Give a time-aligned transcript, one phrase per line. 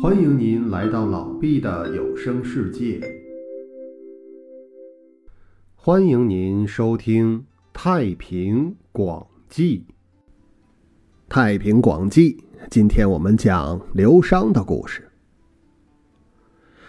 [0.00, 3.00] 欢迎您来到老毕的有声世界。
[5.74, 7.40] 欢迎您收听
[7.72, 9.78] 《太平广记》。
[11.28, 12.34] 《太平广记》，
[12.70, 15.10] 今天我们讲刘商的故事。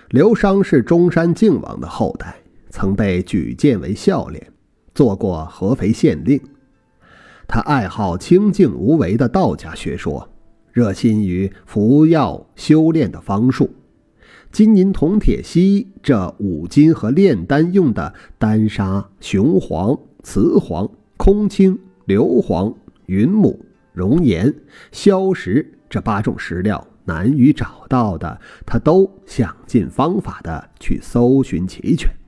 [0.10, 2.36] 刘商是中山靖王的后代，
[2.70, 4.54] 曾被举荐为孝廉，
[4.94, 6.40] 做过合肥县令。
[7.48, 10.30] 他爱好清静无为的道家学说。
[10.72, 13.72] 热心于服药修炼的方术，
[14.52, 22.74] 金银铜铁锡这五金和炼丹用的丹砂、雄黄、雌黄、空青、硫磺、
[23.08, 24.54] 云母、熔岩、
[24.92, 32.19] 硝石这八种石料难于找到的，他都想尽方法的去搜寻齐全。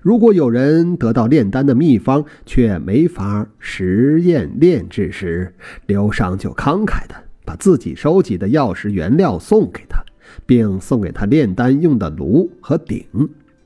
[0.00, 5.54] 如果有人得到炼丹的秘方，却没法实验炼制时，
[5.86, 7.14] 刘商就慷慨的
[7.44, 10.02] 把自己收集的药石原料送给他，
[10.46, 13.04] 并送给他炼丹用的炉和鼎，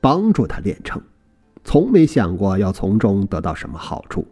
[0.00, 1.00] 帮助他炼成，
[1.62, 4.26] 从没想过要从中得到什么好处。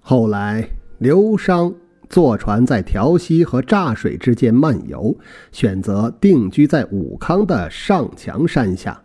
[0.00, 0.68] 后来，
[0.98, 1.72] 刘商
[2.08, 5.16] 坐船在调溪和柞水之间漫游，
[5.52, 9.00] 选择定居在武康的上墙山下。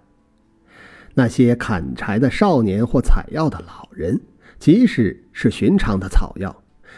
[1.16, 4.22] 那些砍柴的少年或采药的老人，
[4.60, 6.56] 即使是寻常的草药，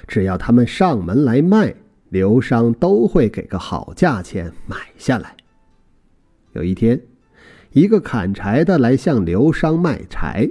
[0.07, 1.75] 只要他们上门来卖，
[2.09, 5.35] 刘商都会给个好价钱买下来。
[6.53, 6.99] 有一天，
[7.71, 10.49] 一个砍柴的来向刘商卖柴，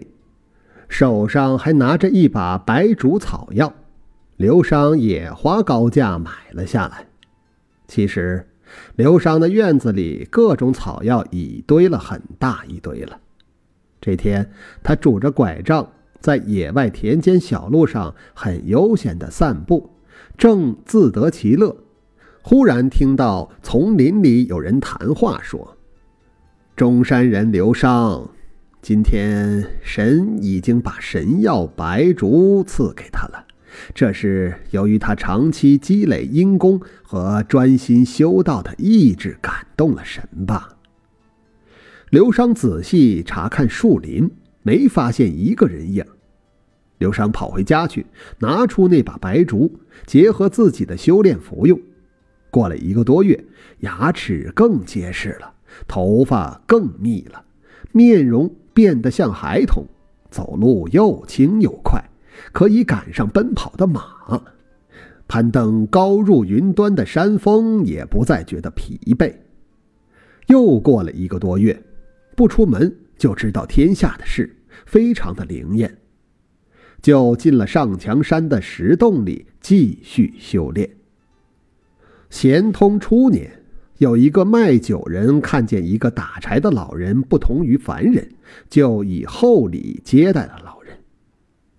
[0.88, 3.74] 手上还拿着一把白术草药，
[4.36, 7.08] 刘商也花高价买了下来。
[7.88, 8.48] 其实，
[8.94, 13.18] 刘商的院子里各种草药已堆了很大一堆了。
[14.06, 14.48] 这天，
[14.84, 15.90] 他拄着拐杖
[16.20, 19.90] 在野外田间小路上很悠闲地散步，
[20.38, 21.76] 正自得其乐。
[22.40, 25.76] 忽然听到丛林里有人谈话，说
[26.76, 28.30] ：“中山人刘商，
[28.80, 33.44] 今天神已经把神药白术赐给他了。
[33.92, 40.68] 这是由于他长期积累阴功和专心修道的意志感动了神吧。”
[42.16, 44.30] 刘商仔细查看树林，
[44.62, 46.02] 没发现一个人影。
[46.96, 48.06] 刘商跑回家去，
[48.38, 49.70] 拿出那把白竹，
[50.06, 51.78] 结合自己的修炼服用。
[52.50, 53.44] 过了一个多月，
[53.80, 55.52] 牙齿更结实了，
[55.86, 57.44] 头发更密了，
[57.92, 59.84] 面容变得像孩童，
[60.30, 62.02] 走路又轻又快，
[62.50, 64.40] 可以赶上奔跑的马。
[65.28, 69.34] 攀登高入云端的山峰，也不再觉得疲惫。
[70.46, 71.78] 又过了一个多月。
[72.36, 74.54] 不出门就知道天下的事，
[74.84, 75.96] 非常的灵验，
[77.00, 80.88] 就进了上墙山的石洞里继续修炼。
[82.28, 83.50] 咸通初年，
[83.96, 88.28] 有一个卖酒人看见一个打柴的老人不同于凡人，
[88.68, 90.94] 就以厚礼接待了老人。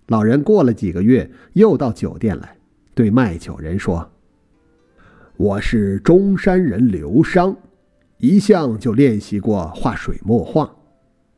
[0.08, 2.56] 老人过了几个月，又到酒店来，
[2.94, 4.10] 对卖酒人说
[5.36, 7.56] ：“我是中山人刘商。”
[8.18, 10.68] 一向就练习过画水墨画，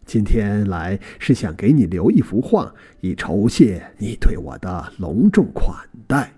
[0.06, 5.76] 今天来是想给你留一幅画，以酬谢你对我的隆重款
[6.06, 6.32] 待。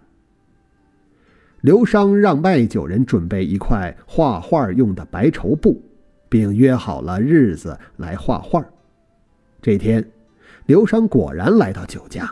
[1.61, 5.81] 刘商让卖酒人准备一块画画用的白绸布，
[6.29, 8.65] 并约好了日子来画画。
[9.61, 10.05] 这天，
[10.67, 12.29] 刘商果然来到酒家，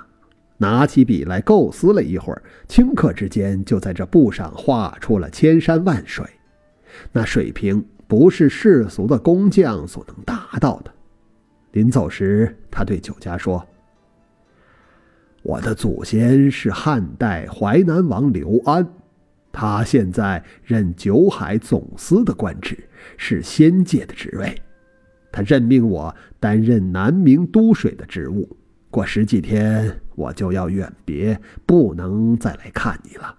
[0.56, 6.26] 拿起笔来构思了一会儿，顷刻之间就在这布上画出了千山万水，
[7.12, 7.86] 那水平。
[8.10, 10.92] 不是世俗的工匠所能达到的。
[11.70, 13.64] 临走时，他对酒家说
[15.44, 18.84] ：“我的祖先是汉代淮南王刘安，
[19.52, 22.76] 他现在任九海总司的官职，
[23.16, 24.60] 是仙界的职位。
[25.30, 28.56] 他任命我担任南明都水的职务。
[28.90, 33.38] 过十几天，我就要远别，不能再来看你了。”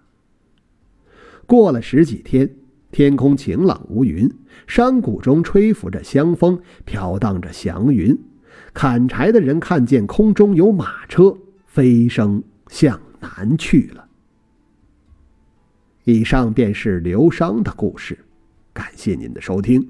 [1.45, 2.49] 过了十几天。
[2.91, 4.29] 天空晴朗无云，
[4.67, 8.17] 山谷中吹拂着香风，飘荡着祥云。
[8.73, 14.05] 砍柴的人看见空中有马车飞升向南去了。
[16.03, 18.17] 以上便是刘商的故事，
[18.73, 19.87] 感谢您的收听。